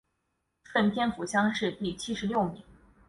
[0.63, 2.63] 顺天府乡试第七十六名。